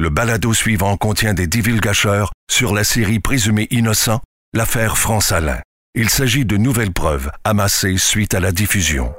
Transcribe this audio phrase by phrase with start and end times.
[0.00, 4.20] Le balado suivant contient des divulgateurs sur la série présumée innocent,
[4.54, 5.58] l'affaire France Alain.
[5.96, 9.12] Il s'agit de nouvelles preuves amassées suite à la diffusion.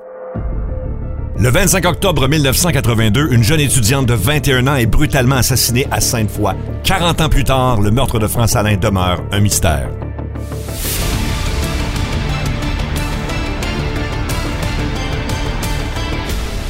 [1.38, 6.55] Le 25 octobre 1982, une jeune étudiante de 21 ans est brutalement assassinée à Sainte-Foy.
[6.86, 9.89] 40 ans plus tard, le meurtre de France Alain demeure un mystère.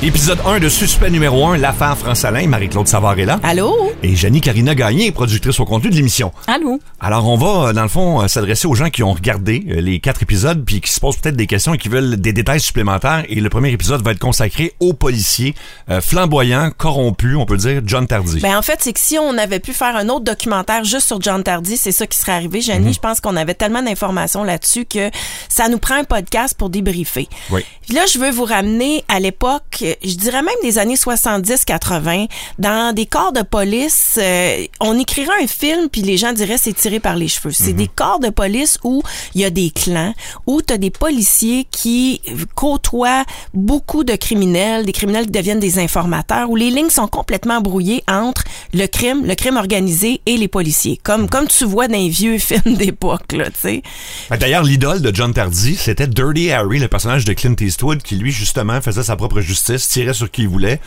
[0.02, 3.38] Épisode 1 de Suspect numéro 1, l'affaire France-Alain, Marie-Claude Savard est là.
[3.44, 3.92] Allô?
[4.02, 6.32] Et Janie Carina Gagné, productrice au contenu de l'émission.
[6.48, 6.80] Allô?
[7.02, 9.82] Alors, on va, euh, dans le fond, euh, s'adresser aux gens qui ont regardé euh,
[9.82, 12.62] les quatre épisodes puis qui se posent peut-être des questions et qui veulent des détails
[12.62, 13.26] supplémentaires.
[13.28, 15.54] Et le premier épisode va être consacré au policier
[16.02, 18.40] flamboyant, corrompu, on peut dire, John Tardy.
[18.40, 21.20] Ben, en fait, c'est que si on avait pu faire un autre documentaire juste sur
[21.22, 22.62] John Tardy, c'est ça qui serait arrivé.
[22.62, 22.94] Janie, Mhm.
[22.94, 25.10] je pense qu'on avait tellement d'informations là-dessus que
[25.50, 27.28] ça nous prend un podcast pour débriefer.
[27.52, 27.66] Oui.
[27.86, 32.28] Puis là, je veux vous ramener à l'époque, euh, je dirais même des années 70-80,
[32.58, 34.16] dans des corps de police.
[34.18, 37.52] euh, on écrirait un film, puis les gens diraient c'est tiré par les cheveux.
[37.52, 39.02] C'est des corps de police où
[39.36, 40.14] il y a des clans,
[40.48, 42.22] où tu as des policiers qui
[42.56, 43.24] côtoient
[43.54, 48.04] beaucoup de criminels, des criminels qui deviennent des informateurs, où les lignes sont complètement brouillées
[48.08, 51.00] entre le crime, le crime organisé et les policiers.
[51.04, 53.84] Comme, comme tu vois dans les vieux films d'époque, là, tu sais.
[54.30, 58.16] Ben, D'ailleurs, l'idole de John Tardy, c'était Dirty Harry, le personnage de Clint Eastwood, qui
[58.16, 60.80] lui, justement, faisait sa propre justice, tirait sur qui il voulait.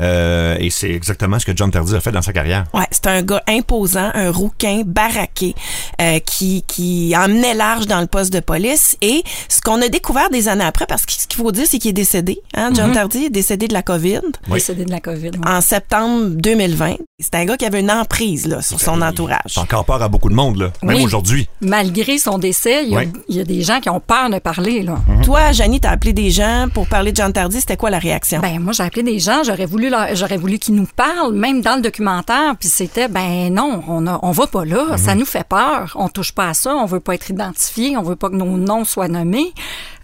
[0.00, 2.64] Euh, et c'est exactement ce que John Tardy a fait dans sa carrière.
[2.74, 5.54] Ouais, c'est un gars imposant, un rouquin baraqué
[6.00, 10.30] euh, qui qui emmenait large dans le poste de police et ce qu'on a découvert
[10.30, 12.92] des années après parce que ce qu'il faut dire c'est qu'il est décédé, hein, John
[12.92, 14.54] Tardy est décédé de la Covid Oui.
[14.54, 15.30] Décédé de la COVID.
[15.30, 15.38] ouais.
[15.50, 16.94] en septembre 2020.
[17.20, 19.40] C'est un gars qui avait une emprise là sur son entourage.
[19.46, 20.70] C'est encore peur à beaucoup de monde, là.
[20.84, 21.04] Même Oui.
[21.04, 21.48] aujourd'hui.
[21.60, 23.08] Malgré son décès, il y, a, Oui.
[23.28, 24.82] il y a des gens qui ont peur de parler.
[24.82, 24.98] Là.
[25.24, 28.38] Toi, Janie, t'as appelé des gens pour parler de John Tardy, c'était quoi la réaction?
[28.40, 31.76] Ben moi j'ai appelé des gens, j'aurais voulu j'aurais voulu qu'ils nous parlent, même dans
[31.76, 35.46] le documentaire, puis c'était ben non, on a, on va pas là, ça nous fait
[35.46, 38.34] peur, on touche pas à ça, on veut pas être identifié, on veut pas que
[38.34, 39.52] nos noms soient nommés.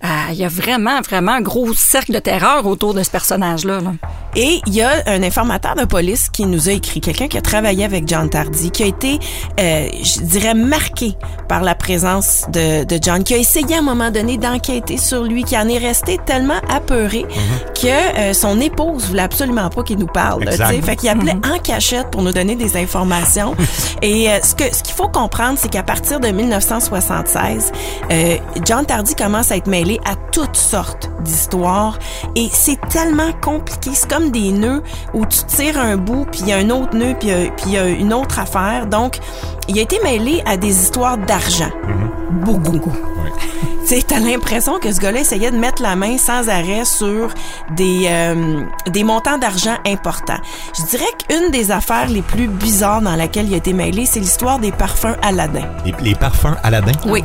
[0.04, 3.64] Euh, Il y a vraiment vraiment un gros cercle de terreur autour de ce personnage
[3.64, 3.80] là.
[4.36, 7.40] Et il y a un informateur de police qui nous a écrit, quelqu'un qui a
[7.40, 9.20] travaillé avec John Tardy, qui a été,
[9.60, 11.14] euh, je dirais, marqué
[11.48, 15.22] par la présence de, de John, qui a essayé à un moment donné d'enquêter sur
[15.22, 17.26] lui, qui en est resté tellement apeuré
[17.74, 20.50] que euh, son épouse voulait absolument pas qu'il nous parle.
[20.82, 23.54] Fait qu'il appelait en cachette pour nous donner des informations.
[24.02, 27.70] Et euh, ce que ce qu'il faut comprendre, c'est qu'à partir de 1976,
[28.10, 31.98] euh, John Tardy commence à être mêlé à toutes sortes d'histoires
[32.36, 33.90] et c'est tellement compliqué.
[33.94, 34.82] C'est comme des nœuds
[35.14, 37.46] où tu tires un bout puis il y a un autre nœud puis il y
[37.46, 38.86] a- puis il y a une autre affaire.
[38.86, 39.18] Donc,
[39.68, 41.70] il a été mêlé à des histoires d'argent.
[42.44, 42.92] Beaucoup.
[43.86, 47.28] Tu t'as l'impression que ce gars-là essayait de mettre la main sans arrêt sur
[47.76, 50.38] des, euh, des montants d'argent importants.
[50.78, 54.20] Je dirais qu'une des affaires les plus bizarres dans laquelle il a été mêlé, c'est
[54.20, 55.66] l'histoire des parfums Aladdin.
[55.84, 56.92] Les, les parfums Aladdin?
[57.06, 57.22] Oui.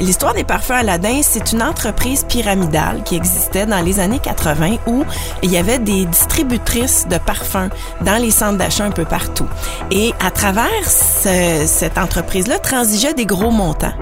[0.00, 5.04] L'histoire des parfums Aladdin, c'est une entreprise pyramidale qui existait dans les années 80 où
[5.42, 7.68] il y avait des distributrices de parfums
[8.00, 9.46] dans les centres d'achat un peu partout.
[9.92, 13.92] Et à travers ce- cette entreprise-là, transigeait des gros montants.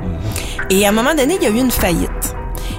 [0.73, 2.35] Et à un moment donné, il y a eu une faillite.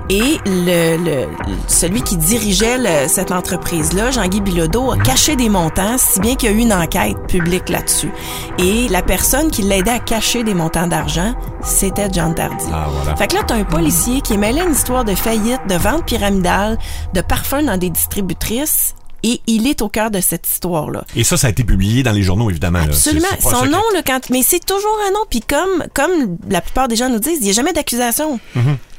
[0.09, 1.27] Et le, le-
[1.67, 6.49] celui qui dirigeait le- cette entreprise-là, Jean-Guy Bilodeau, a caché des montants, si bien qu'il
[6.49, 8.11] y a eu une enquête publique là-dessus.
[8.59, 11.33] Et la personne qui l'aidait à cacher des montants d'argent,
[11.63, 12.65] c'était John Tardy.
[12.73, 13.15] Ah, voilà.
[13.15, 15.75] Fait que là, t'as un policier qui est mêlé à une histoire de faillite, de
[15.75, 16.77] vente pyramidale,
[17.13, 21.03] de parfums dans des distributrices, et il est au cœur de cette histoire-là.
[21.15, 22.79] Et ça, ça a été publié dans les journaux, évidemment.
[22.79, 22.85] là.
[22.85, 23.27] Absolument.
[23.39, 25.19] Son nom, là, quand, mais c'est toujours un nom.
[25.29, 28.39] Puis comme, comme la plupart des gens nous disent, il n'y a jamais d'accusation.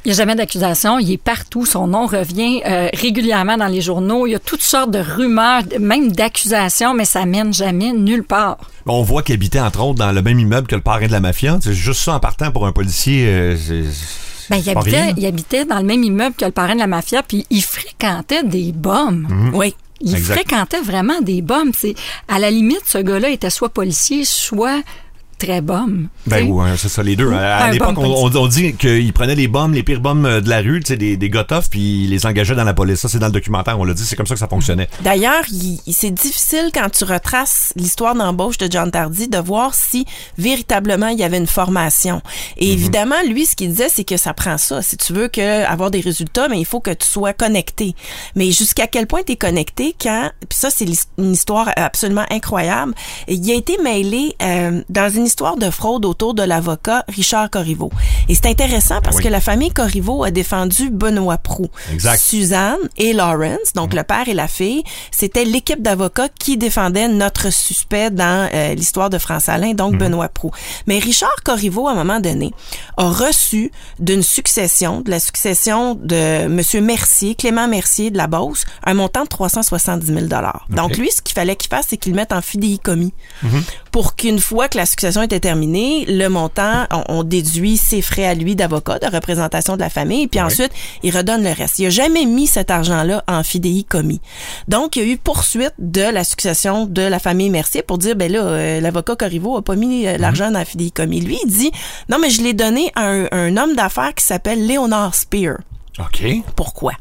[0.04, 3.80] Il n'y a jamais d'accusation, il est partout, son nom revient euh, régulièrement dans les
[3.80, 8.24] journaux, il y a toutes sortes de rumeurs, même d'accusations, mais ça mène jamais nulle
[8.24, 8.58] part.
[8.86, 11.20] On voit qu'il habitait, entre autres, dans le même immeuble que le parrain de la
[11.20, 11.56] mafia.
[11.62, 13.26] C'est juste ça en partant pour un policier.
[13.28, 13.56] euh,
[14.50, 17.22] Ben, il, habitait, il habitait dans le même immeuble que le parrain de la mafia,
[17.22, 19.28] puis il fréquentait des bombes.
[19.54, 19.74] Oui.
[20.00, 20.34] Il Exact.
[20.34, 21.70] fréquentait vraiment des bombes.
[21.78, 21.94] C'est
[22.26, 24.82] à la limite, ce gars-là était soit policier, soit
[25.46, 26.06] très bombe.
[26.26, 26.50] Ben sais.
[26.52, 27.32] ouais, c'est ça, les deux.
[27.32, 30.48] À, à l'époque, on, on- dit qu'il prenait les bombes, les pires bombes euh, de
[30.48, 33.00] la rue, tu sais, des, des gotoffs, puis il les engageait dans la police.
[33.00, 34.88] Ça, c'est dans le documentaire, on l'a dit, c'est comme ça que ça fonctionnait.
[35.02, 39.74] D'ailleurs, il- il- c'est difficile quand tu retraces l'histoire d'embauche de John Tardy de voir
[39.74, 40.06] si
[40.38, 42.20] véritablement il y avait une formation.
[42.56, 42.72] Et Mhm.
[42.72, 44.82] évidemment, lui, ce qu'il disait, c'est que ça prend ça.
[44.82, 47.94] Si tu veux que avoir des résultats, mais il faut que tu sois connecté.
[48.36, 50.86] Mais jusqu'à quel point tu es connecté quand, puis ça, c'est
[51.18, 52.92] une histoire absolument incroyable.
[53.28, 57.90] Il a été mêlé euh, dans une histoire de fraude autour de l'avocat Richard Corriveau.
[58.28, 59.22] Et c'est intéressant parce Oui.
[59.24, 61.68] que la famille Corriveau a défendu Benoît Prou.
[61.90, 62.18] Exact.
[62.20, 67.50] Suzanne et Lawrence, donc le père et la fille, c'était l'équipe d'avocats qui défendait notre
[67.50, 70.50] suspect dans euh, l'histoire de France Alain, donc Benoît Prou.
[70.86, 72.52] Mais Richard Corriveau, à un moment donné,
[72.98, 78.66] a reçu d'une succession, de la succession de Monsieur Mercier, Clément Mercier de la Beauce,
[78.84, 80.26] un montant de 370 000
[80.68, 83.14] Donc lui, ce qu'il fallait qu'il fasse, c'est qu'il le mette en fidéicommis
[83.92, 88.26] pour qu'une fois que la succession était terminée, le montant, on, on déduit ses frais
[88.26, 90.72] à lui d'avocat, de représentation de la famille, puis ensuite,
[91.02, 91.78] il redonne le reste.
[91.78, 94.20] Il a jamais mis cet argent-là en fidéicommis.
[94.66, 98.16] Donc, il y a eu poursuite de la succession de la famille Mercier pour dire,
[98.16, 101.20] ben là, euh, l'avocat Corriveau a pas mis euh, l'argent dans la fidéicommis.
[101.20, 101.70] Lui, il dit,
[102.08, 105.58] non, mais je l'ai donné à un, un homme d'affaires qui s'appelle Léonard Spear.
[105.98, 106.24] OK.
[106.56, 106.92] Pourquoi?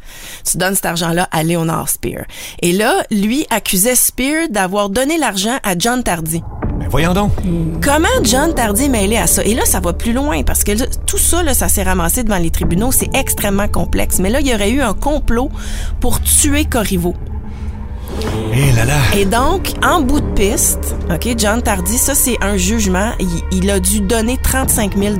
[0.49, 2.25] Tu donnes cet argent-là à Léonard Spear.
[2.61, 6.43] Et là, lui accusait Spear d'avoir donné l'argent à John Tardy.
[6.91, 7.31] Voyons donc.
[7.81, 9.43] Comment John Tardy est mêlé à ça?
[9.45, 12.23] Et là, ça va plus loin parce que là, tout ça, là, ça s'est ramassé
[12.23, 12.91] devant les tribunaux.
[12.91, 14.19] C'est extrêmement complexe.
[14.19, 15.49] Mais là, il y aurait eu un complot
[16.01, 17.15] pour tuer Corriveau.
[18.53, 18.97] Eh là là.
[19.15, 23.11] Et donc, en bout de piste, OK, John Tardy, ça, c'est un jugement.
[23.21, 25.15] Il, il a dû donner 35 000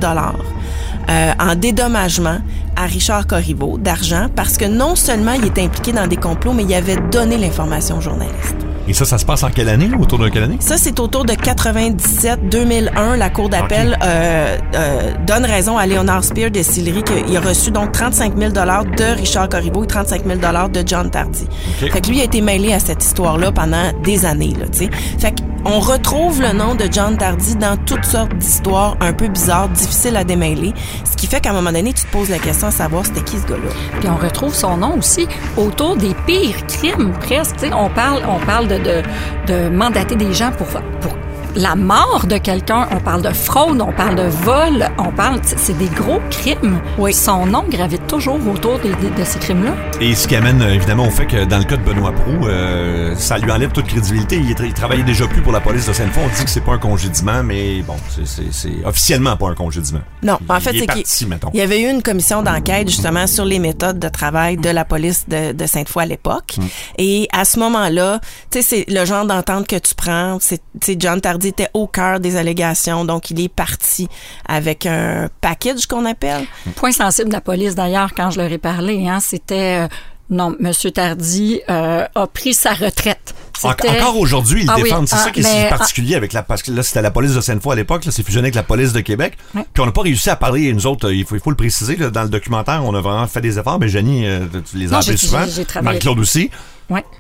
[1.10, 2.40] euh, en dédommagement
[2.76, 6.64] à Richard Corriveau d'argent parce que non seulement il était impliqué dans des complots, mais
[6.64, 8.58] il avait donné l'information aux journalistes.
[8.92, 9.90] Et ça, ça se passe en quelle année?
[9.98, 10.58] Autour de quelle année?
[10.60, 13.16] Ça, c'est autour de 97-2001.
[13.16, 17.72] La Cour d'appel euh, euh, donne raison à Léonard Spear de Sillery qu'il a reçu
[17.72, 21.48] donc 35 000 de Richard Corriveau et 35 000 de John Tardy.
[21.82, 21.90] OK.
[21.90, 24.90] Fait que lui a été mêlé à cette histoire-là pendant des années, là, tu sais.
[25.20, 29.70] Fait qu'on retrouve le nom de John Tardy dans toutes sortes d'histoires un peu bizarres,
[29.70, 30.74] difficiles à démêler.
[31.10, 33.22] Ce qui fait qu'à un moment donné, tu te poses la question à savoir c'était
[33.22, 33.72] qui ce gars-là.
[34.00, 35.28] Puis on retrouve son nom aussi
[35.58, 37.66] autour des pires crimes, presque.
[37.74, 39.02] On parle, on parle de, de,
[39.48, 41.16] de mandater des gens pour, pour
[41.56, 42.88] la mort de quelqu'un.
[42.92, 45.40] On parle de fraude, on parle de vol, on parle.
[45.44, 46.80] C'est des gros crimes.
[46.98, 47.14] Oui.
[47.14, 49.74] Son nom gravite toujours autour de ces crimes-là.
[50.00, 52.48] Et ce qui amène euh, évidemment au fait que dans le cas de Benoît Proux,
[52.48, 54.38] euh, ça lui enlève toute crédibilité.
[54.38, 56.24] Il, tra- il travaillait déjà plus pour la police de Sainte-Foy.
[56.26, 57.96] On dit que c'est pas un congédiement, mais bon,
[58.26, 60.02] c'est- officiellement pas un congédiement.
[60.24, 61.50] Non, Il- en fait, il est c'est parti, qu'il mettons.
[61.54, 64.86] il y avait eu une commission d'enquête justement sur les méthodes de travail de la
[64.86, 66.56] police de, de Sainte-Foy à l'époque.
[66.58, 66.64] Mm.
[66.98, 68.20] Et à ce moment-là,
[68.50, 70.38] tu sais, c'est le genre d'entente que tu prends.
[70.40, 70.96] C'est, tu sais,
[71.44, 74.08] Était au cœur des allégations, donc il est parti
[74.48, 76.46] avec un package qu'on appelle.
[76.76, 79.86] Point sensible de la police, d'ailleurs, quand je leur ai parlé, hein, c'était...
[79.86, 79.88] euh,
[80.30, 83.34] non, Monsieur Tardy euh, a pris sa retraite.
[83.64, 85.08] Encore aujourd'hui, ils Ah oui, défendent.
[85.08, 87.12] c'est ah, ça qui est mais- si particulier avec la parce que là c'était la
[87.12, 89.38] police de Sainte-Foy à l'époque, là c'est fusionné avec la police de Québec.
[89.54, 91.56] Puis on n'a pas réussi à parler nous autres, euh, il faut il faut le
[91.58, 94.78] préciser là, dans le documentaire, on a vraiment fait des efforts, mais Jenny euh, tu
[94.78, 95.86] les as appelés souvent, j'ai- j'ai travaillé.
[95.86, 96.50] Marie-Claude aussi.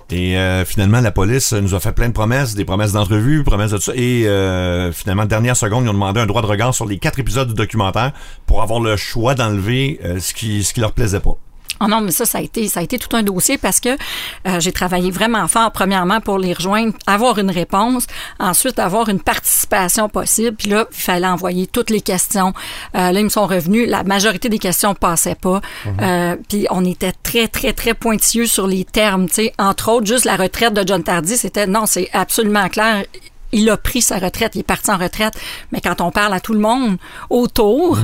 [0.09, 3.71] Et euh, finalement, la police nous a fait plein de promesses, des promesses d'entrevue, promesses
[3.71, 3.94] de tout ça.
[3.95, 7.19] Et euh, finalement, dernière seconde, ils ont demandé un droit de regard sur les quatre
[7.19, 8.12] épisodes du documentaire
[8.45, 11.38] pour avoir le choix d'enlever euh, ce qui ce qui leur plaisait pas.
[11.83, 13.89] Oh non, mais ça, ça a été, ça a été tout un dossier parce que
[13.89, 18.06] euh, j'ai travaillé vraiment fort, premièrement, pour les rejoindre, avoir une réponse,
[18.39, 20.56] ensuite avoir une participation possible.
[20.56, 22.54] Puis là, il fallait envoyer toutes les questions.
[22.95, 23.89] Euh, là, ils me sont revenus.
[23.89, 25.62] La majorité des questions passaient pas.
[26.01, 29.27] Euh, puis on était très, très, très pointilleux sur les termes.
[29.27, 33.06] Tu sais, entre autres, juste la retraite de John Tardy, c'était non, c'est absolument clair.
[33.54, 35.34] Il a pris sa retraite, il est parti en retraite.
[35.72, 36.98] Mais quand on parle à tout le monde
[37.30, 37.98] autour,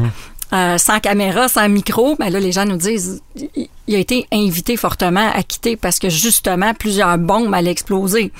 [0.53, 4.27] euh, sans caméra, sans micro, ben là, les gens nous disent il il a été
[4.33, 8.31] invité fortement à quitter parce que justement, plusieurs bombes allaient exploser.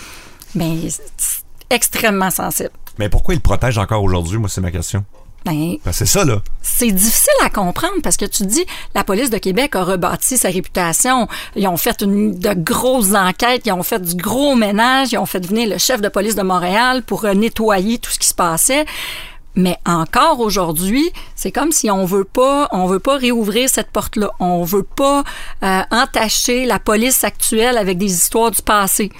[0.55, 2.71] Mais c'est extrêmement sensible.
[2.99, 5.05] Mais pourquoi ils le protègent encore aujourd'hui, moi c'est ma question.
[5.45, 6.41] Ben, que c'est ça là.
[6.61, 10.49] c'est difficile à comprendre parce que tu dis la police de Québec a rebâti sa
[10.49, 11.29] réputation.
[11.55, 15.25] Ils ont fait une, de grosses enquêtes, ils ont fait du gros ménage, ils ont
[15.25, 18.85] fait venir le chef de police de Montréal pour nettoyer tout ce qui se passait.
[19.57, 24.29] Mais encore aujourd'hui, c'est comme si on veut pas, on veut pas réouvrir cette porte-là.
[24.39, 25.23] On veut pas
[25.63, 29.11] euh, entacher la police actuelle avec des histoires du passé.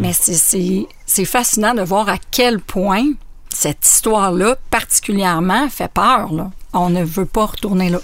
[0.00, 3.04] Mais c'est- c'est c'est fascinant de voir à quel point
[3.50, 6.32] cette histoire-là, particulièrement, fait peur.
[6.32, 6.50] Là.
[6.72, 7.98] On ne veut pas retourner là.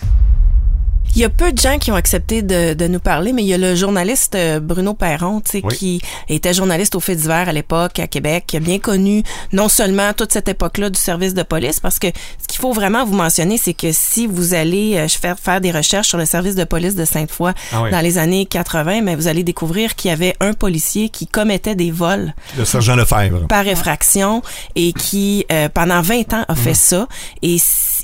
[1.16, 3.48] Il y a peu de gens qui ont accepté de, de nous parler, mais il
[3.48, 5.76] y a le journaliste euh, Bruno Perron, tu sais, Oui.
[5.76, 9.68] qui était journaliste au fait divers à l'époque à Québec, qui a bien connu non
[9.68, 12.06] seulement toute cette époque-là du service de police, parce que
[12.40, 15.72] ce qu'il faut vraiment vous mentionner, c'est que si vous allez euh, faire faire des
[15.72, 17.90] recherches sur le service de police de Sainte-Foy Ah oui.
[17.90, 21.74] dans les années 80, mais vous allez découvrir qu'il y avait un policier qui commettait
[21.74, 23.48] des vols Le sergent Lefebvre.
[23.48, 24.42] par effraction
[24.76, 26.56] et qui, euh, pendant 20 ans, a Mhm.
[26.58, 27.08] fait ça.
[27.42, 27.56] Et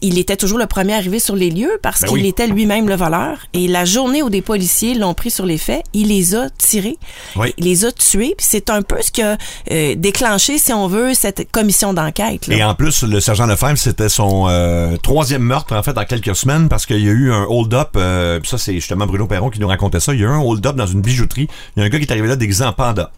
[0.03, 2.29] il était toujours le premier arrivé sur les lieux parce Ben qu'il oui.
[2.29, 3.39] était lui-même le voleur.
[3.53, 6.97] Et la journée où des policiers l'ont pris sur les faits, il les a tirés,
[7.37, 7.53] Oui.
[7.59, 8.35] il les a tués.
[8.37, 9.37] Puis c'est un peu ce qui a
[9.71, 12.49] euh, déclenché, si on veut, cette commission d'enquête.
[12.49, 16.35] Et en plus, le sergent Lefebvre, c'était son euh, troisième meurtre, en fait, en quelques
[16.37, 17.91] semaines, parce qu'il y a eu un hold-up.
[17.97, 20.13] euh, ça, c'est justement Bruno Perron qui nous racontait ça.
[20.15, 21.49] Il y a eu un hold-up dans une bijouterie.
[21.77, 23.11] Il y a un gars qui est arrivé là déguisé en panda.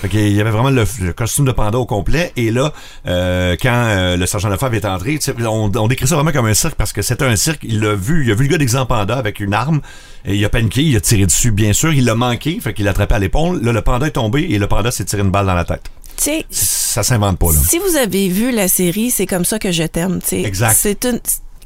[0.00, 2.32] Fait qu'il y avait vraiment le, le costume de panda au complet.
[2.36, 2.72] Et là,
[3.06, 6.54] euh, quand euh, le sergent Lefebvre est entré, on, on décrit ça vraiment comme un
[6.54, 7.60] cirque parce que c'était un cirque.
[7.64, 9.80] Il l'a vu, il a vu le gars en panda avec une arme.
[10.24, 11.92] Et il a paniqué, il a tiré dessus, bien sûr.
[11.92, 13.60] Il l'a manqué, fait qu'il l'a attrapé à l'épaule.
[13.62, 15.82] Là, le panda est tombé et le panda s'est tiré une balle dans la tête.
[16.16, 17.58] Tu sais, Ça s'invente pas, là.
[17.66, 20.20] Si vous avez vu la série, c'est comme ça que je t'aime.
[20.22, 20.42] tu sais.
[20.42, 20.76] Exact.
[20.78, 21.20] C'est une.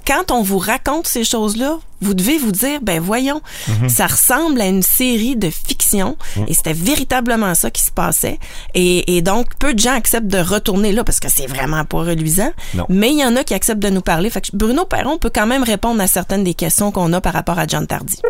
[0.06, 3.88] Quand on vous raconte ces choses-là, vous devez vous dire, ben voyons, Mhm.
[3.88, 8.38] ça ressemble à une série de fiction et c'était véritablement ça qui se passait.
[8.74, 11.98] Et, et donc, peu de gens acceptent de retourner là parce que c'est vraiment pas
[11.98, 12.52] reluisant.
[12.74, 12.84] Non.
[12.90, 14.28] Mais il y en a qui acceptent de nous parler.
[14.28, 17.32] Fait que Bruno Perron peut quand même répondre à certaines des questions qu'on a par
[17.32, 18.20] rapport à John Tardy.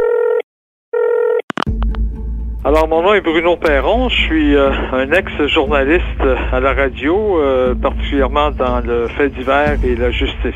[2.67, 4.09] Alors, mon nom est Bruno Perron.
[4.09, 6.05] Je suis euh, un ex-journaliste
[6.53, 10.55] à la radio, euh, particulièrement dans le fait divers et la justice.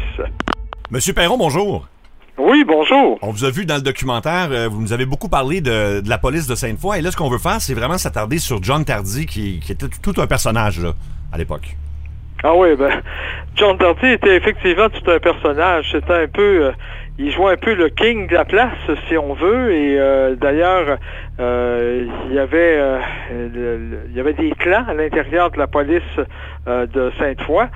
[0.90, 1.87] Monsieur Perron, bonjour.
[2.38, 3.18] Oui, bonjour.
[3.21, 6.09] On vous a vu dans le documentaire, euh, vous nous avez beaucoup parlé de, de
[6.09, 6.99] la police de Sainte-Foy.
[6.99, 9.88] Et là, ce qu'on veut faire, c'est vraiment s'attarder sur John Tardy, qui, qui était
[10.02, 10.95] tout un personnage là,
[11.30, 11.76] à l'époque.
[12.42, 13.02] Ah oui, ben,
[13.57, 15.90] John Tardy était effectivement tout un personnage.
[15.92, 16.73] C'était un peu, euh,
[17.18, 19.72] il jouait un peu le king de la place, si on veut.
[19.72, 20.98] Et euh, d'ailleurs,
[21.40, 23.00] euh, il y avait, euh,
[24.08, 26.02] il y avait des clans à l'intérieur de la police
[26.68, 27.66] euh, de Sainte-Foy,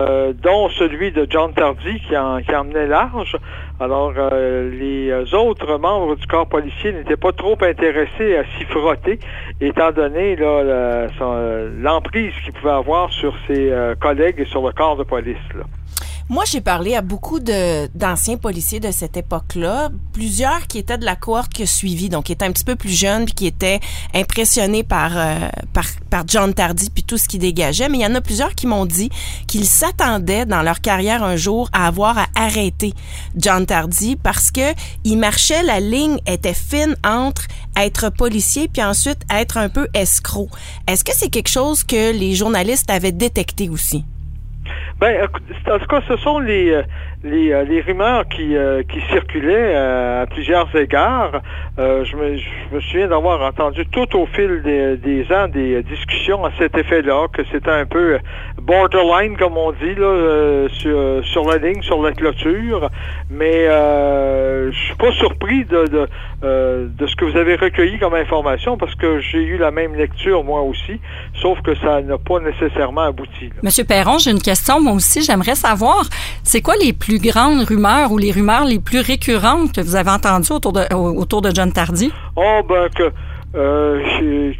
[0.00, 3.36] euh, dont celui de John Tardy qui en, qui emmenait large.
[3.78, 9.18] Alors, euh, les autres membres du corps policier n'étaient pas trop intéressés à s'y frotter,
[9.60, 15.36] étant donné l'emprise qu'il pouvait avoir sur ses collègues et sur le corps de police.
[15.54, 15.64] là.
[16.30, 21.16] Moi, j'ai parlé à beaucoup d'anciens policiers de cette époque-là, plusieurs qui étaient de la
[21.16, 23.80] cohorte qui a suivi, donc qui étaient un petit peu plus jeunes, puis qui étaient
[24.14, 27.88] impressionnés par euh, par, par John Tardy puis tout ce qu'il dégageait.
[27.88, 29.08] Mais il y en a plusieurs qui m'ont dit
[29.46, 32.92] qu'ils s'attendaient dans leur carrière un jour à avoir à arrêter
[33.34, 39.20] John Tardy parce que il marchait, la ligne était fine entre être policier puis ensuite
[39.30, 40.50] être un peu escroc.
[40.86, 44.04] Est-ce que c'est quelque chose que les journalistes avaient détecté aussi?
[45.00, 45.28] Ben,
[45.70, 46.82] en tout cas, ce sont les, euh,
[47.22, 51.40] les, euh, les rumeurs qui, euh, qui circulaient à plusieurs égards.
[51.78, 56.44] Je, me, je me souviens d'avoir entendu tout au fil des, des ans des discussions
[56.44, 58.18] à cet effet-là, que c'était un peu
[58.60, 62.90] borderline, comme on dit, là, sur, sur la ligne, sur la clôture.
[63.30, 66.08] Mais je suis pas surpris de, de,
[66.88, 70.42] de ce que vous avez recueilli comme information, parce que j'ai eu la même lecture,
[70.42, 71.00] moi aussi,
[71.40, 73.50] sauf que ça n'a pas nécessairement abouti.
[73.62, 74.80] Monsieur Perron, j'ai une question.
[74.94, 76.04] Aussi, j'aimerais savoir,
[76.42, 80.10] c'est quoi les plus grandes rumeurs ou les rumeurs les plus récurrentes que vous avez
[80.10, 82.12] entendues autour de, au- autour de John Tardy?
[82.36, 83.10] Oh ben que
[83.56, 84.00] euh,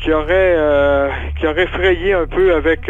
[0.00, 1.08] qui- aurait euh,
[1.38, 2.88] qui aurait frayé un peu avec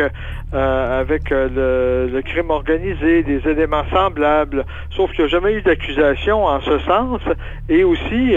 [0.55, 4.65] euh, avec le crime organisé, des éléments semblables,
[4.97, 7.21] sauf qu'il n'y a jamais eu d'accusation en ce sens.
[7.69, 8.35] Et aussi,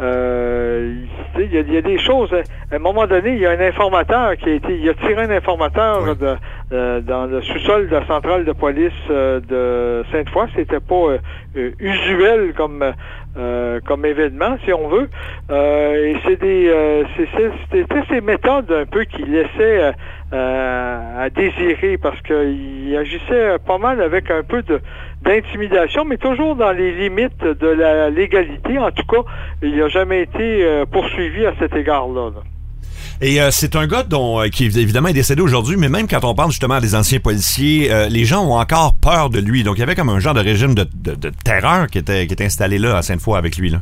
[0.00, 0.94] euh,
[1.38, 2.32] il y, a- il y a des choses.
[2.32, 5.22] À un moment donné, il y a un informateur qui a été, il a tiré
[5.22, 6.34] un informateur de,
[6.72, 10.46] euh, dans le sous-sol de la centrale de police euh, de Sainte-Foy.
[10.56, 11.18] C'était pas euh,
[11.56, 12.84] euh, usuel comme
[13.36, 15.08] euh, comme événement, si on veut.
[15.50, 17.04] Euh, et c'est des, euh,
[17.70, 19.92] c'était ces méthodes un peu qui laissaient
[20.32, 24.80] à désirer parce qu'il agissait pas mal avec un peu de
[25.24, 28.78] d'intimidation, mais toujours dans les limites de la légalité.
[28.78, 29.22] En tout cas,
[29.62, 32.30] il n'a jamais été euh, poursuivi à cet égard-là.
[32.34, 32.42] là.
[33.20, 36.24] Et euh, c'est un gars dont, euh, qui évidemment est décédé aujourd'hui, mais même quand
[36.24, 39.62] on parle justement des anciens policiers, les gens ont encore peur de lui.
[39.62, 40.84] Donc il y avait comme un genre de régime de,
[41.44, 43.74] terreur qui était, installé là à Sainte-Foy avec lui.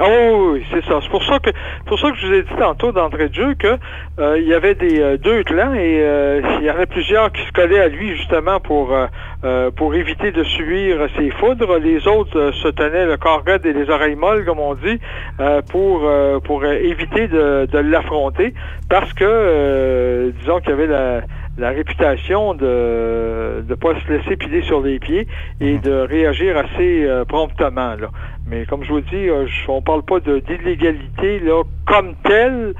[0.00, 1.00] Ah oui, c'est ça.
[1.02, 1.50] C'est pour ça que
[1.84, 3.76] pour ça que je vous ai dit tantôt d'entrée de jeu que
[4.20, 7.32] euh, il y avait des euh, deux clans et euh, il y en a plusieurs
[7.32, 9.06] qui se collaient à lui justement pour euh,
[9.44, 11.78] euh, pour éviter de subir ses foudres.
[11.78, 15.00] Les autres euh, se tenaient le corps raide et les oreilles molles, comme on dit,
[15.40, 18.54] euh, pour euh, pour éviter de, de l'affronter
[18.88, 21.22] parce que euh, disons qu'il y avait la
[21.58, 25.26] la réputation de ne pas se laisser piler sur les pieds
[25.60, 27.96] et de réagir assez euh, promptement.
[27.96, 28.10] Là.
[28.48, 31.42] Mais comme je vous dis, euh, on parle pas de- d'illégalité
[31.86, 32.74] comme telle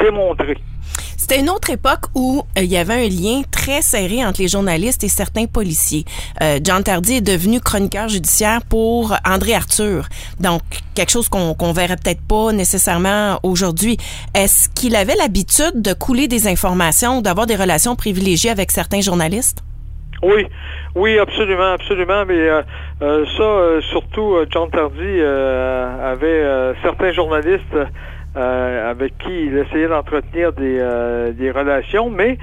[0.00, 0.58] démontrée.
[1.16, 4.48] C'était une autre époque où euh, il y avait un lien très serré entre les
[4.48, 6.04] journalistes et certains policiers.
[6.42, 10.06] Euh, John Tardy est devenu chroniqueur judiciaire pour André Arthur.
[10.40, 10.60] Donc,
[10.94, 13.96] quelque chose qu'on qu'on verrait peut-être pas nécessairement aujourd'hui.
[14.34, 19.00] Est-ce qu'il avait l'habitude de couler des informations ou d'avoir des relations privilégiées avec certains
[19.00, 19.62] journalistes?
[20.22, 20.46] Oui,
[20.94, 22.24] oui, absolument, absolument.
[22.26, 22.62] Mais euh,
[23.04, 27.76] euh, ça, euh, surtout, euh, John Tardy euh, avait certains journalistes
[28.34, 32.36] avec qui il essayait d'entretenir des, des relations, mais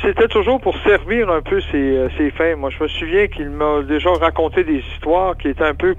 [0.00, 2.56] c'était toujours pour servir un peu ses, ses fins.
[2.56, 5.94] Moi, je me souviens qu'il m'a déjà raconté des histoires qui étaient un peu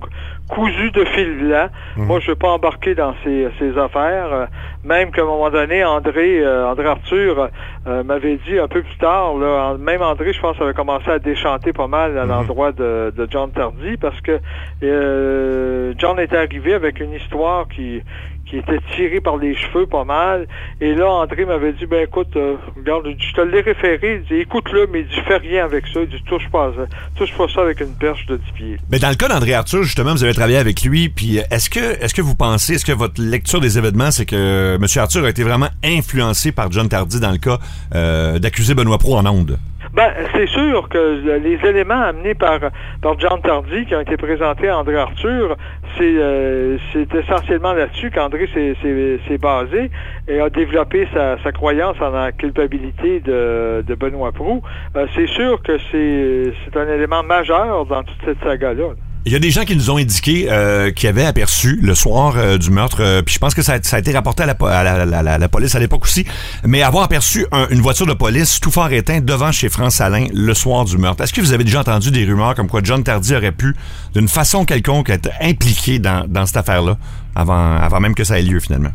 [0.47, 1.67] cou- cousues de fil blanc.
[1.97, 4.31] Moi, je ne veux pas embarquer dans ces, ces affaires.
[4.33, 4.45] Euh,
[4.83, 7.49] Même qu'à un moment donné, André, euh, André Arthur
[7.87, 11.09] euh, m'avait dit un peu plus tard, là, en- même André, je pense, avait commencé
[11.11, 14.39] à déchanter pas mal à l'endroit de, de John Tardy parce que
[14.83, 18.01] euh, John était arrivé avec une histoire qui
[18.49, 20.47] qui était tirée par les cheveux pas mal.
[20.81, 24.41] Et là, André m'avait dit, ben écoute, euh, regarde, je te l'ai référé, il dit,
[24.41, 26.83] écoute-le, mais il fais rien avec ça, il dit, touche pas ça,
[27.15, 28.77] touche pas ça avec une perche de 10 pieds.
[28.89, 31.79] Mais dans le cas d'André Arthur, justement, vous avez travaillé avec lui, puis est-ce que
[32.03, 34.85] est-ce que vous pensez, est-ce que votre lecture des événements, c'est que M.
[34.95, 37.59] Arthur a été vraiment influencé par John Tardy dans le cas
[37.95, 39.57] euh, d'accuser Benoît Pro en ondes?
[39.93, 42.59] Ben, c'est sûr que les éléments amenés par,
[43.01, 45.55] par John Tardy qui ont été présentés à André Arthur,
[45.97, 46.77] c'est euh,
[47.13, 49.91] essentiellement là-dessus qu'André s'est- basé
[50.27, 54.61] et a développé sa, sa croyance en la culpabilité de, de Benoît Proux.
[54.95, 58.93] Euh, c'est sûr que c'est un élément majeur dans toute cette saga-là.
[59.27, 62.35] Il y a des gens qui nous ont indiqué euh, qu'ils avaient aperçu le soir
[62.37, 64.45] euh, du meurtre, euh, puis je pense que ça a, ça a été rapporté à
[64.45, 66.25] la, à la, la- la- la police à l'époque aussi,
[66.65, 70.27] mais avoir aperçu un- une voiture de police tout fort éteint devant chez France Alain
[70.33, 71.21] le soir du meurtre.
[71.23, 73.75] Est-ce que vous avez déjà entendu des rumeurs comme quoi John Tardy aurait pu,
[74.15, 76.95] d'une façon quelconque, être impliqué dans, dans cette affaire-là
[77.35, 78.91] avant, avant même que ça ait lieu finalement?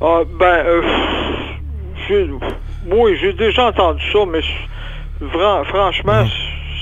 [0.00, 0.82] Ah, ben, euh,
[2.08, 2.30] j'ai-
[2.92, 4.40] oui, j'ai déjà entendu ça, mais
[5.68, 6.28] franchement,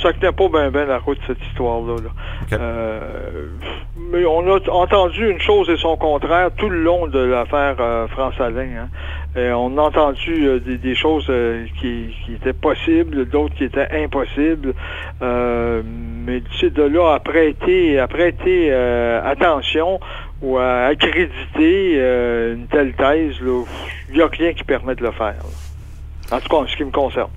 [0.03, 1.97] ça tenait pas bien ben la route, cette histoire-là.
[2.03, 2.11] là.
[2.59, 3.47] Euh,
[4.11, 8.07] mais on a entendu une chose et son contraire tout le long de l'affaire euh,
[8.09, 8.69] France-Alain.
[8.85, 8.89] hein.
[9.37, 11.31] Et on a entendu euh, des, des choses
[11.81, 14.75] qui, qui étaient possibles, d'autres qui étaient impossibles.
[15.21, 20.01] Mais tu sais, de là à prêter, à prêter attention
[20.43, 25.35] ou à accréditer une telle thèse, il n'y a rien qui permet de le faire.
[25.35, 26.37] là.
[26.37, 27.29] En tout cas, en ce qui me concerne.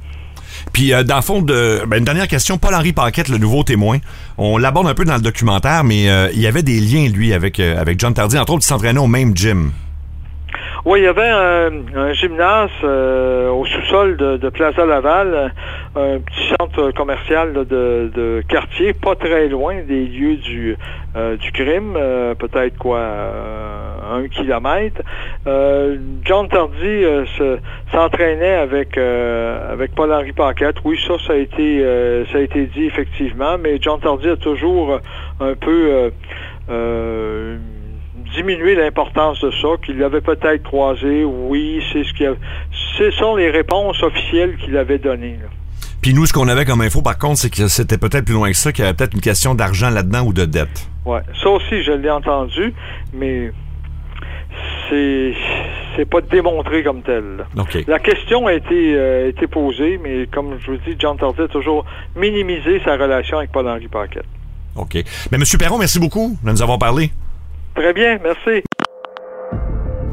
[0.74, 2.58] Puis, euh, dans le fond, de, ben, une dernière question.
[2.58, 3.98] Paul-Henri Paquette, le nouveau témoin,
[4.38, 7.34] on l'aborde un peu dans le documentaire, mais euh, il y avait des liens, lui,
[7.34, 8.38] avec, euh, avec John Tardy.
[8.38, 9.72] Entre autres, il s'entraînait au même gym.
[10.86, 15.52] Oui, il y avait un, gymnase au sous-sol de, Plaza Laval,
[15.96, 20.78] un petit centre commercial de, quartier, pas très loin des lieux du,
[21.40, 21.98] du crime,
[22.38, 23.00] peut-être quoi,
[24.14, 25.02] un kilomètre.
[25.48, 27.60] Euh, John Tardy euh, se-
[27.92, 30.78] s'entraînait avec euh, avec Paul-Henri Paquette.
[30.84, 31.82] Oui, ça, ça a été
[32.32, 35.00] ça a été dit effectivement, mais John Tardy a toujours
[35.40, 36.12] un peu
[38.36, 42.34] diminuer l'importance de ça, qu'il l'avait peut-être croisé, oui, c'est ce qui a,
[42.98, 45.38] ce sont les réponses officielles qu'il avait données.
[45.42, 45.48] là.
[46.02, 48.50] Puis nous, ce qu'on avait comme info, par contre, c'est que c'était peut-être plus loin
[48.52, 50.88] que ça, qu'il y avait peut-être une question d'argent là-dedans ou de dette.
[51.06, 52.74] Ouais, ça aussi je l'ai entendu,
[53.14, 53.52] mais
[54.90, 55.34] c'est
[55.96, 57.46] c'est pas démontré comme tel.
[57.88, 61.48] La question a été, euh, été posée, mais comme je vous dis, John Tardy a
[61.48, 64.26] toujours minimisé sa relation avec Paul-Henri Paquette.
[64.76, 64.96] OK.
[65.32, 65.44] Mais M.
[65.58, 67.12] Perron, merci beaucoup de nous avoir parlé.
[67.76, 68.64] Très bien, merci.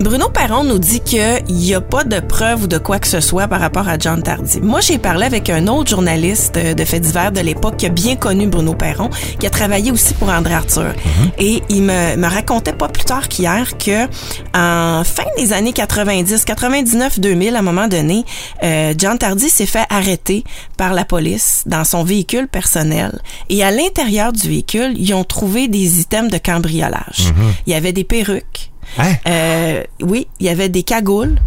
[0.03, 3.21] Bruno Perron nous dit qu'il n'y a pas de preuve ou de quoi que ce
[3.21, 4.61] soit par rapport à John Tardy.
[4.61, 7.89] Moi, j'ai parlé avec un autre journaliste euh, de faits divers de l'époque qui a
[7.89, 10.93] bien connu Bruno Perron, qui a travaillé aussi pour André Arthur.
[11.39, 14.07] Et il me, me racontait pas plus tard qu'hier que
[14.55, 18.25] en fin des années 90, 99, 2000, à un moment donné,
[18.65, 20.43] euh, John Tardy s'est fait arrêter
[20.77, 23.21] par la police dans son véhicule personnel.
[23.51, 27.33] Et à l'intérieur du véhicule, ils ont trouvé des items de cambriolage.
[27.69, 28.72] Il y avait des perruques.
[28.99, 29.15] Hein?
[29.27, 31.39] Euh, oui, il y avait des cagoules.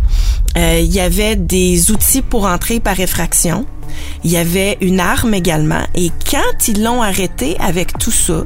[0.58, 3.66] Euh, il y avait des outils pour entrer par effraction.
[4.24, 5.82] Il y avait une arme également.
[5.94, 8.44] Et quand ils l'ont arrêté avec tout ça,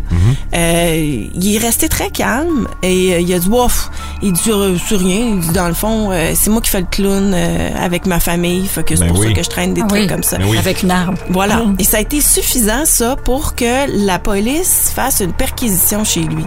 [0.56, 3.90] euh, il est resté très calme et euh, il a dit Wouf,
[4.22, 4.60] il dit sur
[5.00, 5.34] rien.
[5.36, 8.20] Il dit dans le fond, euh, c'est moi qui fais le clown euh, avec ma
[8.20, 8.66] famille.
[8.68, 9.28] Fait que c'est Ben pour oui.
[9.30, 10.08] ça que je traîne des Ah trucs oui.
[10.08, 10.38] comme ça.
[10.38, 10.58] Ben oui.
[10.58, 11.16] Avec une arme.
[11.30, 11.58] Voilà.
[11.58, 11.76] Mm.
[11.80, 16.44] Et ça a été suffisant, ça, pour que la police fasse une perquisition chez lui.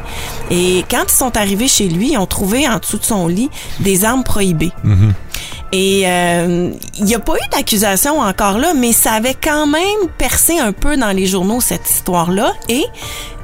[0.50, 3.50] Et quand ils sont arrivés chez lui, ils ont trouvé en dessous de son lit
[3.80, 4.72] des armes prohibées.
[5.74, 10.08] Et euh, il n'y a pas eu d'accusation encore là, mais ça avait quand même
[10.18, 12.52] percé un peu dans les journaux cette histoire-là.
[12.68, 12.84] Et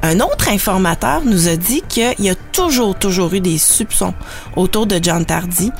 [0.02, 4.12] un autre informateur nous a dit qu'il y a toujours, toujours eu des soupçons
[4.56, 5.72] autour de John Tardy,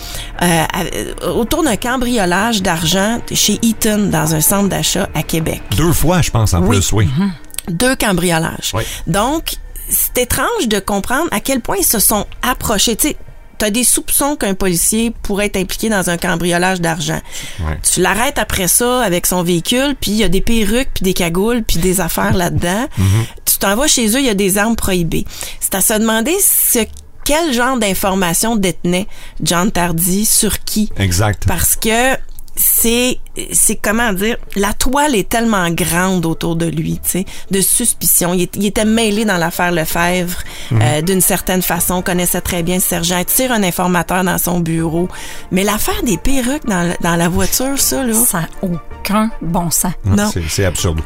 [0.42, 5.60] euh, à- autour d'un cambriolage d'argent chez Eaton dans un centre d'achat à Québec.
[5.76, 6.76] Deux fois, je pense, en Oui.
[6.76, 7.08] plus, oui.
[7.68, 8.70] Deux cambriolages.
[8.72, 8.84] Oui.
[9.06, 9.56] Donc,
[9.90, 12.96] c'est étrange de comprendre à quel point ils se sont approchés.
[12.96, 13.16] Tu sais,
[13.64, 17.20] as des soupçons qu'un policier pourrait être impliqué dans un cambriolage d'argent.
[17.60, 17.78] Ouais.
[17.82, 21.14] Tu l'arrêtes après ça avec son véhicule, puis il y a des perruques, puis des
[21.14, 22.86] cagoules, puis des affaires là-dedans.
[23.44, 25.24] Tu t'en vas chez eux, il y a des armes prohibées.
[25.60, 26.80] C'est à se demander ce,
[27.24, 29.06] quel genre d'informations détenait
[29.42, 30.90] John Tardy sur qui.
[30.96, 31.44] Exact.
[31.46, 32.16] Parce que
[32.58, 33.18] c'est
[33.52, 38.34] c'est comment dire la toile est tellement grande autour de lui tu sais de suspicion.
[38.34, 40.38] Il, est- il était mêlé dans l'affaire Lefebvre
[40.72, 43.22] euh, d'une certaine façon connaissait très bien le sergent.
[43.24, 45.08] Tire un informateur dans son bureau.
[45.52, 48.12] Mais l'affaire des perruques dans, dans la voiture ça là.
[48.14, 49.92] Ça n'a aucun bon sens.
[50.04, 51.00] non C'est absurde.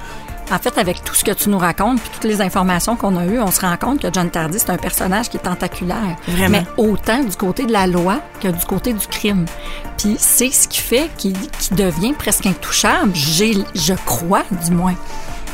[0.53, 3.25] En fait, avec tout ce que tu nous racontes, puis toutes les informations qu'on a
[3.25, 6.17] eues, on se rend compte que John Tardy, c'est un personnage qui est tentaculaire.
[6.29, 6.59] Vraiment.
[6.59, 9.47] Mais autant du côté de la loi que du côté du crime.
[9.97, 11.37] Puis c'est ce qui fait qu'il
[11.71, 14.95] devient presque intouchable, je crois, du moins.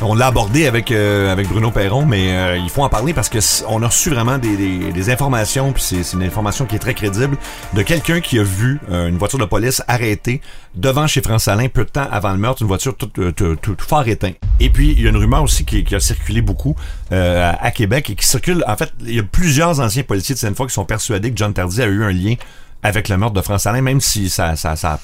[0.01, 3.27] On l'a abordé avec euh, avec Bruno Perron, mais euh, il faut en parler parce
[3.27, 7.35] que on a reçu vraiment des, informations, puis c'est une information qui est très crédible
[7.73, 10.39] de quelqu'un qui a vu euh, une voiture de police arrêtée
[10.75, 13.57] devant chez France Alain peu de temps avant le meurtre, une voiture toute euh, tout,
[13.57, 14.35] tout- tout fort éteinte.
[14.61, 16.77] Et puis il y a une rumeur aussi qui, a circulé beaucoup
[17.11, 18.63] à, Québec et qui circule.
[18.67, 21.53] En fait, il y a plusieurs anciens policiers de Seine-Foy qui sont persuadés que John
[21.53, 22.35] Tardy a eu un lien
[22.83, 24.97] avec le meurtre de France Alain, même si ça ça ça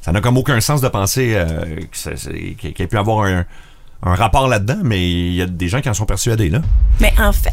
[0.00, 3.44] ça n'a comme aucun sens de penser euh, qu'il ait pu avoir un
[4.02, 6.60] un rapport là-dedans, mais il y a des gens qui en sont persuadés, là.
[7.00, 7.52] Mais en fait,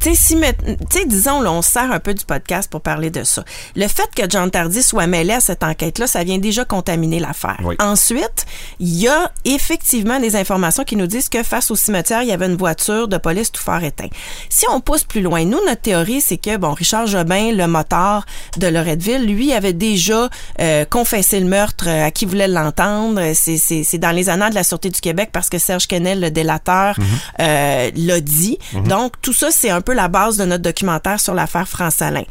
[0.00, 2.68] tu sais, si, met- tu sais, disons, là, on se sert un peu du podcast
[2.70, 3.44] pour parler de ça.
[3.76, 7.58] Le fait que John Tardy soit mêlé à cette enquête-là, ça vient déjà contaminer l'affaire.
[7.62, 7.76] Oui.
[7.78, 8.46] Ensuite,
[8.80, 12.32] il y a effectivement des informations qui nous disent que face au cimetière, il y
[12.32, 14.08] avait une voiture de police tout fort éteint.
[14.48, 18.26] Si on pousse plus loin, nous, notre théorie, c'est que, bon, Richard Jobin, le motard
[18.58, 20.28] de Loretteville, lui, avait déjà
[20.60, 23.20] euh, confessé le meurtre euh, à qui voulait l'entendre.
[23.34, 26.20] C'est- C'est c'est dans les annales de la Sûreté du Québec parce que Serge Kennel,
[26.20, 26.96] le délateur,
[27.40, 28.58] euh, l'a dit.
[28.86, 32.24] Donc, tout ça, c'est un peu la base de notre documentaire sur l'affaire France-Alain.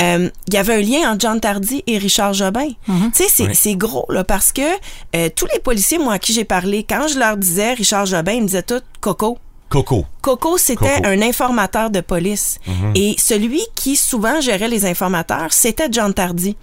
[0.00, 2.70] Euh, Il y avait un lien entre John Tardy et Richard Jobin.
[2.86, 3.76] Tu sais, c'est Oui.
[3.76, 4.62] gros, là, parce que
[5.14, 8.32] euh, tous les policiers, moi, à qui j'ai parlé, quand je leur disais Richard Jobin,
[8.32, 9.38] ils me disaient tout Coco.
[9.68, 10.06] Coco.
[10.22, 12.58] Coco, c'était un informateur de police.
[12.94, 16.56] Et celui qui souvent gérait les informateurs, c'était John Tardy.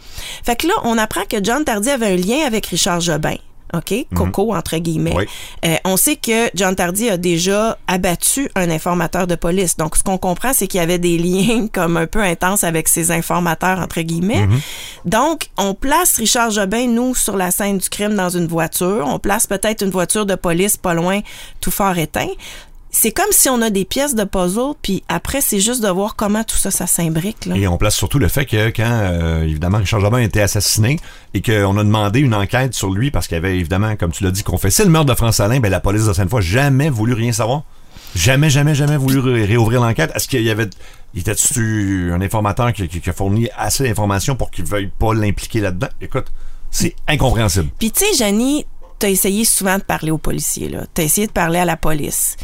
[0.43, 3.35] Fait que là, on apprend que John Tardy avait un lien avec Richard Jobin.
[3.77, 3.93] OK?
[4.15, 5.13] Coco, entre guillemets.
[5.15, 5.25] Oui.
[5.65, 9.77] Euh, on sait que John Tardy a déjà abattu un informateur de police.
[9.77, 12.87] Donc, ce qu'on comprend, c'est qu'il y avait des liens comme un peu intenses avec
[12.87, 14.47] ces informateurs, entre guillemets.
[15.05, 19.05] Donc, on place Richard Jobin, nous, sur la scène du crime dans une voiture.
[19.07, 21.21] On place peut-être une voiture de police pas loin,
[21.61, 22.29] tout fort éteint.
[22.97, 26.15] C'est comme si on a des pièces de puzzle, puis après, c'est juste de voir
[26.15, 27.49] comment tout ça, ça s'imbrique.
[27.53, 30.97] Et on place surtout le fait que quand, euh, évidemment, Richard Jobin a été assassiné
[31.33, 34.31] et qu'on a demandé une enquête sur lui parce qu'il avait, évidemment, comme tu l'as
[34.31, 37.33] dit, confessé le meurtre de France Alain, ben, la police de Sainte-Foy jamais voulu rien
[37.33, 37.63] savoir.
[38.15, 40.11] Jamais, jamais, jamais voulu ré- réouvrir l'enquête.
[40.15, 40.69] Est-ce qu'il y avait...
[41.13, 45.13] Il était-tu un informateur qui, qui- qui a fourni assez d'informations pour qu'il veuille pas
[45.13, 45.89] l'impliquer là-dedans?
[45.99, 46.27] Écoute,
[46.71, 47.69] c'est incompréhensible.
[47.77, 48.65] Puis tu sais, Janie,
[48.99, 50.85] t'as essayé souvent de parler aux policiers, là.
[50.93, 52.37] T'as essayé de parler à la police.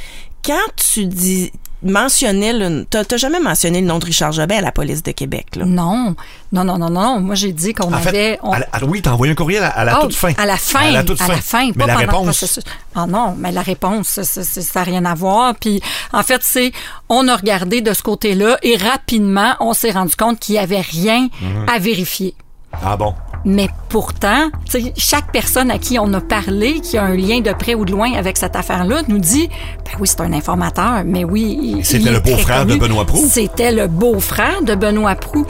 [0.45, 1.51] Quand tu dis
[1.83, 5.47] mentionnais le, t'as, jamais mentionné le nom de Richard Jobin à la police de Québec,
[5.55, 5.65] là?
[5.65, 6.15] Non,
[6.51, 7.19] non, non, non, non.
[7.19, 8.11] Moi, j'ai dit qu'on En avait...
[8.11, 10.15] fait, on- à la- à- oui, t'as envoyé un courriel à, à la Oh, toute
[10.15, 10.31] fin.
[10.37, 10.79] À la fin.
[10.89, 11.35] À la toute fin.
[11.37, 12.59] fin, Mais pas la réponse...
[12.93, 15.55] Ah non, mais la réponse, ça- ça ça n'a rien à voir.
[15.55, 15.81] Puis,
[16.13, 16.71] en fait, c'est,
[17.09, 20.81] on a regardé de ce côté-là et rapidement, on s'est rendu compte qu'il n'y avait
[20.81, 21.65] rien Mhm.
[21.67, 22.35] à vérifier.
[22.73, 23.15] Ah bon?
[23.45, 24.49] Mais pourtant,
[24.97, 27.91] chaque personne à qui on a parlé, qui a un lien de près ou de
[27.91, 29.49] loin avec cette affaire-là, nous dit,
[29.85, 31.81] ben oui, c'est un informateur, mais oui.
[31.83, 32.75] C'était le beau-frère de.
[32.75, 33.27] Benoît Proulx.
[33.27, 35.45] C'était le beau-frère de Benoît Prou.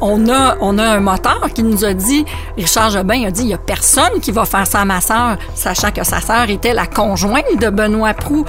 [0.00, 2.24] on a, on a un moteur qui nous a dit,
[2.56, 5.36] Richard Jobin a dit, il y a personne qui va faire ça à ma sœur,
[5.54, 8.44] sachant que sa sœur était la conjointe de Benoît Prou.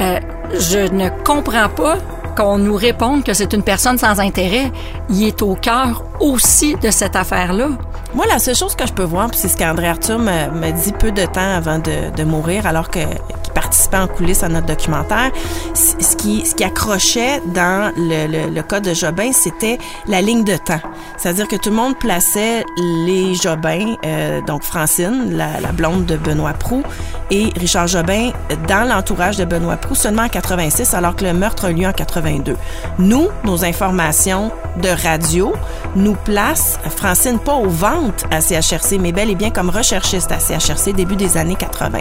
[0.00, 0.18] Euh,
[0.58, 1.98] je ne comprends pas
[2.36, 4.70] qu'on nous réponde que c'est une personne sans intérêt.
[5.10, 7.68] Il est au cœur aussi de cette affaire-là.
[8.14, 10.92] Moi, la seule chose que je peux voir, c'est ce qu'André Arthur me, me dit
[10.92, 15.30] peu de temps avant de, mourir, alors que qu'il participait en coulisses à notre documentaire,
[15.74, 20.80] ce qui, accrochait dans le, le, cas de Jobin, c'était la ligne de temps.
[21.16, 22.64] C'est-à-dire que tout le monde plaçait
[23.06, 26.82] les Jobin, euh, donc Francine, la, la blonde de Benoît Prou,
[27.30, 28.30] et Richard Jobin
[28.68, 31.86] dans l'entourage de Benoît Prou seulement en 86, alors que le meurtre a eu lieu
[31.86, 32.56] en 82.
[32.98, 35.52] Nous, nos informations de radio
[35.96, 40.38] nous placent Francine pas aux ventes à CHRC, mais bel et bien comme recherchiste à
[40.38, 42.00] CHRC début des années 80.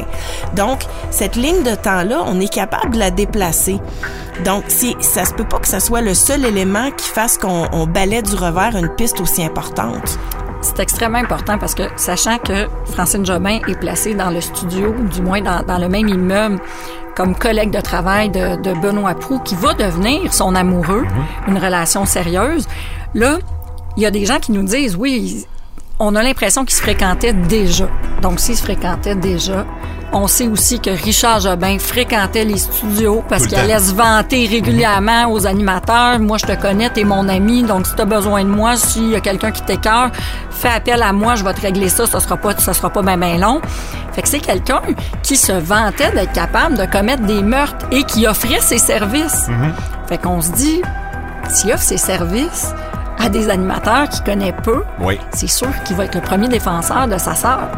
[0.55, 3.79] Donc, cette ligne de temps-là, on est capable de la déplacer.
[4.45, 4.63] Donc,
[4.99, 8.21] ça se peut pas que ça soit le seul élément qui fasse qu'on on balaie
[8.21, 10.17] du revers une piste aussi importante.
[10.62, 15.21] C'est extrêmement important parce que, sachant que Francine Jobin est placée dans le studio, du
[15.21, 16.60] moins dans, dans le même immeuble,
[17.15, 21.06] comme collègue de travail de, de Benoît Prou, qui va devenir son amoureux,
[21.47, 22.67] une relation sérieuse,
[23.13, 23.39] là,
[23.97, 25.45] il y a des gens qui nous disent, oui,
[26.00, 27.89] on a l'impression qu'ils se fréquentaient déjà.
[28.21, 29.65] Donc, s'ils se fréquentaient déjà,
[30.13, 35.32] on sait aussi que Richard Jobin fréquentait les studios parce qu'il allait se vanter régulièrement
[35.32, 36.19] aux animateurs.
[36.19, 39.15] Moi, je te connais, t'es mon ami, donc si t'as besoin de moi, s'il y
[39.15, 40.10] a quelqu'un qui t'écœure,
[40.50, 43.02] fais appel à moi, je vais te régler ça, ça sera pas, ça sera pas
[43.02, 43.62] bien ben long.
[44.12, 44.82] Fait que c'est quelqu'un
[45.24, 49.47] qui se vantait d'être capable de commettre des meurtres et qui offrait ses services.
[50.08, 50.82] Fait qu'on se dit,
[51.50, 52.74] s'il offre ses services
[53.17, 55.17] à des animateurs qu'il connaît peu, Oui.
[55.34, 57.69] c'est sûr qu'il va être le premier défenseur de sa sœur.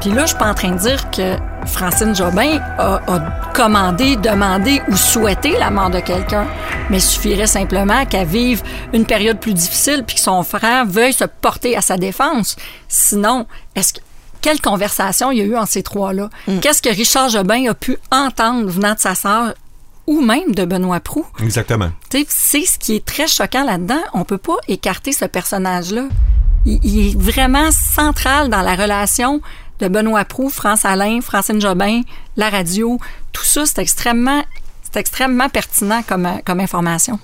[0.00, 3.20] Puis là, je suis pas en train de dire que Francine Jobin a, a
[3.54, 6.46] commandé, demandé ou souhaité la mort de quelqu'un,
[6.88, 11.12] mais il suffirait simplement qu'elle vive une période plus difficile puis que son frère veuille
[11.12, 12.56] se porter à sa défense.
[12.88, 14.00] Sinon, est-ce que
[14.40, 16.30] quelle conversation il y a eu entre ces trois-là?
[16.62, 19.54] Qu'est-ce que Richard Jobin a pu entendre venant de sa sœur
[20.06, 21.26] ou même de Benoît Proux?
[21.40, 21.90] Exactement.
[22.08, 24.00] Tu sais, c'est ce qui est très choquant là-dedans.
[24.14, 26.04] On peut pas écarter ce personnage-là.
[26.64, 29.42] Il, il est vraiment central dans la relation
[29.80, 32.02] de Benoît Proux, France Alain, Francine Jobin,
[32.36, 32.98] la radio.
[33.32, 34.42] Tout ça, c'est extrêmement,
[34.82, 37.18] c'est extrêmement pertinent comme, comme information.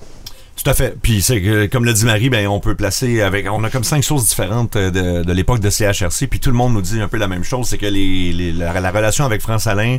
[0.63, 0.97] Tout à fait.
[1.03, 3.85] Puis c'est que, comme l'a dit Marie, ben on peut placer avec, on a comme
[3.85, 7.01] cinq sources différentes euh, de, de l'époque de CHRC, puis tout le monde nous dit
[7.01, 9.99] un peu la même chose, c'est que les, les- la, la relation avec France Alain,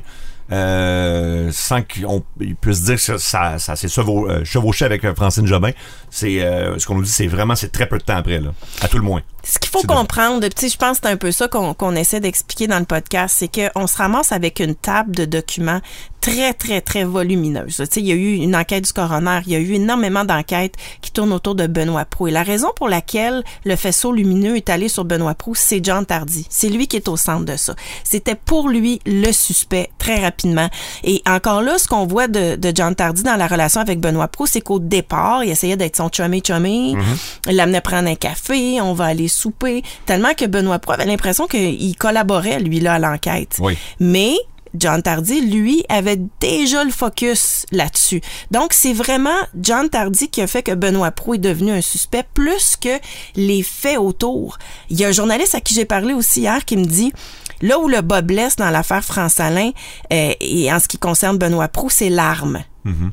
[0.52, 2.24] euh, sans qu'on
[2.62, 5.72] puisse dire que ça, ça s'est euh, chevauché avec euh, Francine Jobin,
[6.10, 8.52] c'est euh, ce qu'on nous dit, c'est vraiment c'est très peu de temps après là,
[8.82, 9.22] à tout le moins.
[9.44, 11.96] Ce qu'il faut de- comprendre, sais, je pense que c'est un peu ça qu'on qu'on
[11.96, 15.82] essaie d'expliquer dans le podcast, c'est qu'on se ramasse avec une table de documents
[16.22, 17.78] très, très, très volumineuse.
[17.78, 20.26] Tu sais, il y a eu une enquête du coroner, il y a eu énormément
[20.26, 22.28] d'enquêtes qui tournent autour de Benoît Proux.
[22.28, 26.06] Et la raison pour laquelle le faisceau lumineux est allé sur Benoît Proux, c'est John
[26.06, 26.46] Tardy.
[26.50, 27.76] C'est lui qui est au centre de ça.
[28.04, 30.70] C'était pour lui le suspect très rapidement.
[31.04, 34.28] Et encore là, ce qu'on voit de, de John Tardy dans la relation avec Benoît
[34.28, 36.96] Proux, c'est qu'au départ, il essayait d'être son chummy chummy.
[37.48, 39.84] Il l'amenait prendre un café, on va aller souper.
[40.06, 43.58] Tellement que Benoît Proux avait l'impression qu'il collaborait, lui, là, à l'enquête.
[43.60, 43.78] Oui.
[44.00, 44.36] Mais
[44.80, 48.22] John Tardy, lui, avait déjà le focus là-dessus.
[48.52, 52.26] Donc, c'est vraiment John Tardy qui a fait que Benoît Proux est devenu un suspect
[52.34, 53.00] plus que
[53.36, 54.58] les faits autour.
[54.90, 57.12] Il y a un journaliste à qui j'ai parlé aussi hier qui me dit
[57.62, 59.72] là où le bas blesse dans l'affaire France Alain
[60.14, 62.64] euh, et en ce qui concerne Benoît Proux, c'est l'arme.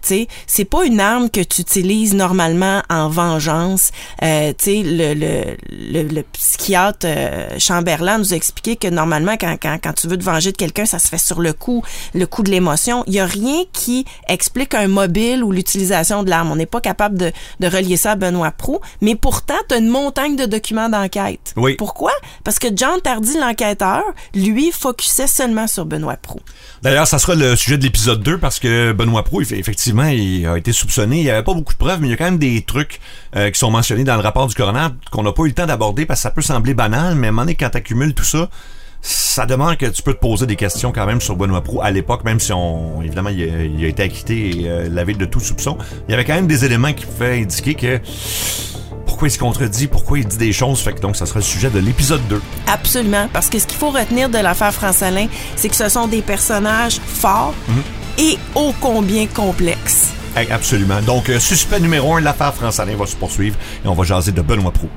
[0.03, 3.91] Tu sais, c'est pas une arme que tu utilises normalement en vengeance.
[4.23, 9.37] Euh, tu sais, le, le, le, le psychiatre euh, Chamberlain nous a expliqué que normalement,
[9.41, 11.83] quand, quand, quand tu veux te venger de quelqu'un, ça se fait sur le coup,
[12.15, 13.05] le coup de l'émotion.
[13.07, 16.51] Il y a rien qui explique un mobile ou l'utilisation de l'arme.
[16.53, 19.79] On n'est pas capable de, de relier ça à Benoît Proux, mais pourtant, tu as
[19.79, 21.53] une montagne de documents d'enquête.
[21.57, 21.75] Oui.
[21.77, 22.13] Pourquoi?
[22.45, 24.03] Parce que John Tardy, l'enquêteur,
[24.35, 26.41] lui, focusait seulement sur Benoît Proux.
[26.83, 30.47] D'ailleurs, ça sera le sujet de l'épisode 2 parce que Benoît Proux, eff- effectivement, il
[30.47, 31.19] a été soupçonné.
[31.19, 33.01] Il n'y avait pas beaucoup de preuves, mais il y a quand même des trucs
[33.35, 35.67] euh, qui sont mentionnés dans le rapport du coroner qu'on n'a pas eu le temps
[35.67, 38.13] d'aborder parce que ça peut sembler banal, mais à un moment donné, quand tu accumules
[38.13, 38.51] tout ça,
[39.01, 41.91] ça demande que tu peux te poser des questions quand même sur Benoît Proux à
[41.91, 45.25] l'époque, même si on, évidemment, il a, il a été acquitté et euh, lavé de
[45.25, 45.79] tout soupçon.
[46.09, 48.01] Il y avait quand même des éléments qui pouvaient indiquer que
[49.07, 50.81] pourquoi il se contredit, pourquoi il dit des choses.
[50.81, 52.43] Fait que donc, ça sera le sujet de l'épisode 2.
[52.67, 56.09] Absolument, parce que ce qu'il faut retenir de l'affaire France Alain, c'est que ce sont
[56.09, 57.55] des personnages forts
[58.19, 60.13] et ô combien complexes.
[60.37, 61.01] Hey, Absolument.
[61.03, 64.33] Donc, euh, suspect numéro un, l'affaire France Alain va se poursuivre et on va jaser
[64.33, 64.91] de Benoît Proux.